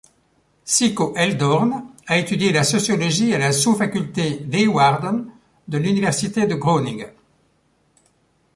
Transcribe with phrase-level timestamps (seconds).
[0.65, 5.27] Sicko Heldoorn a étudié la sociologie à la sous-faculté Leeuwarden
[5.67, 7.13] de l'Université de Groningue.